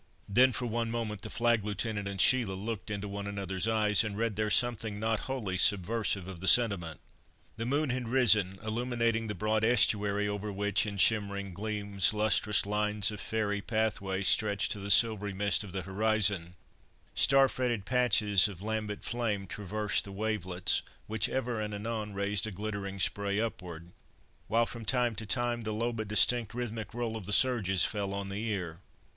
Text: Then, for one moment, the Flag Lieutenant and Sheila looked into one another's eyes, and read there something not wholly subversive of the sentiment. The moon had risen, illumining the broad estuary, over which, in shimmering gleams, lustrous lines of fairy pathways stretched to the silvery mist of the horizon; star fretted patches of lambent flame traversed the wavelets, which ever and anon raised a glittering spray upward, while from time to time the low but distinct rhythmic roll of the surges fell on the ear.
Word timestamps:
Then, 0.27 0.51
for 0.51 0.65
one 0.65 0.89
moment, 0.89 1.21
the 1.21 1.29
Flag 1.29 1.63
Lieutenant 1.63 2.07
and 2.07 2.19
Sheila 2.19 2.53
looked 2.55 2.89
into 2.89 3.07
one 3.07 3.27
another's 3.27 3.67
eyes, 3.67 4.03
and 4.03 4.17
read 4.17 4.35
there 4.35 4.49
something 4.49 4.99
not 4.99 5.19
wholly 5.29 5.57
subversive 5.59 6.27
of 6.27 6.39
the 6.39 6.47
sentiment. 6.47 6.99
The 7.57 7.67
moon 7.67 7.91
had 7.91 8.07
risen, 8.07 8.57
illumining 8.63 9.27
the 9.27 9.35
broad 9.35 9.63
estuary, 9.63 10.27
over 10.27 10.51
which, 10.51 10.87
in 10.87 10.97
shimmering 10.97 11.53
gleams, 11.53 12.13
lustrous 12.15 12.65
lines 12.65 13.11
of 13.11 13.21
fairy 13.21 13.61
pathways 13.61 14.27
stretched 14.27 14.71
to 14.71 14.79
the 14.79 14.89
silvery 14.89 15.33
mist 15.35 15.63
of 15.63 15.71
the 15.71 15.83
horizon; 15.83 16.55
star 17.13 17.47
fretted 17.47 17.85
patches 17.85 18.47
of 18.47 18.63
lambent 18.63 19.03
flame 19.03 19.45
traversed 19.45 20.05
the 20.05 20.11
wavelets, 20.11 20.81
which 21.05 21.29
ever 21.29 21.61
and 21.61 21.75
anon 21.75 22.15
raised 22.15 22.47
a 22.47 22.51
glittering 22.51 22.97
spray 22.99 23.39
upward, 23.39 23.91
while 24.47 24.65
from 24.65 24.83
time 24.83 25.13
to 25.13 25.27
time 25.27 25.61
the 25.61 25.71
low 25.71 25.93
but 25.93 26.07
distinct 26.07 26.55
rhythmic 26.55 26.91
roll 26.95 27.15
of 27.15 27.27
the 27.27 27.31
surges 27.31 27.85
fell 27.85 28.15
on 28.15 28.29
the 28.29 28.43
ear. 28.47 28.79